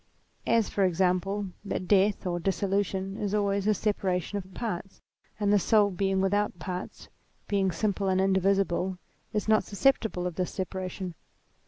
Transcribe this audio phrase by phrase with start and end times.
[0.47, 4.99] As, for example, that death, or dissolution, is always a separation of parts;
[5.39, 7.07] and the soul being without parts,
[7.47, 8.97] being simple and indivisible,
[9.31, 11.13] is not susceptible of this separation.